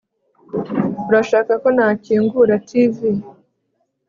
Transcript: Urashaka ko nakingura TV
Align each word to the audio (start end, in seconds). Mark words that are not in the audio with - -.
Urashaka 1.09 1.51
ko 1.61 1.67
nakingura 1.75 2.53
TV 2.69 2.97